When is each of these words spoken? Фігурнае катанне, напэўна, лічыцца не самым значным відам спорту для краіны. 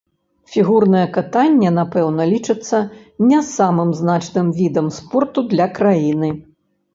Фігурнае 0.51 1.01
катанне, 1.17 1.69
напэўна, 1.79 2.25
лічыцца 2.31 2.77
не 3.33 3.39
самым 3.51 3.93
значным 4.01 4.47
відам 4.63 4.87
спорту 4.97 5.39
для 5.53 5.67
краіны. 5.77 6.29